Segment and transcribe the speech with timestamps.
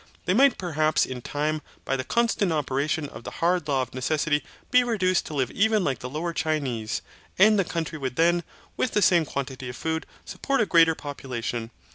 [0.25, 4.43] They might perhaps in time, by the constant operation of the hard law of necessity,
[4.71, 7.03] be reduced to live even like the Lower Chinese,
[7.37, 8.43] and the country would then,
[8.75, 11.69] with the same quantity of food, support a greater population.